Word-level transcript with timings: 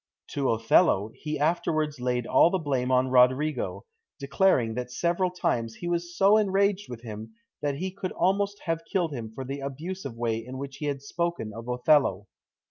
To 0.31 0.49
Othello, 0.49 1.11
he 1.13 1.37
afterwards 1.37 1.99
laid 1.99 2.25
all 2.25 2.49
the 2.49 2.57
blame 2.57 2.91
on 2.91 3.09
Roderigo, 3.09 3.85
declaring 4.17 4.73
that 4.73 4.89
several 4.89 5.29
times 5.29 5.75
he 5.75 5.87
was 5.87 6.17
so 6.17 6.37
enraged 6.37 6.89
with 6.89 7.03
him 7.03 7.35
that 7.61 7.75
he 7.75 7.91
could 7.91 8.11
almost 8.13 8.61
have 8.65 8.83
killed 8.91 9.13
him 9.13 9.31
for 9.31 9.45
the 9.45 9.59
abusive 9.59 10.15
way 10.17 10.43
in 10.43 10.57
which 10.57 10.77
he 10.77 10.87
had 10.87 11.03
spoken 11.03 11.53
of 11.53 11.67
Othello. 11.69 12.25